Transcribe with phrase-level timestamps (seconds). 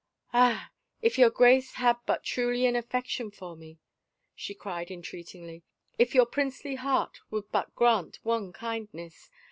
[0.33, 0.71] "Ah,
[1.03, 3.77] if your Grace had but truly an affection for me!"
[4.35, 5.61] she cried entreatingly."
[5.99, 9.29] If your princely heart would but grant one kindness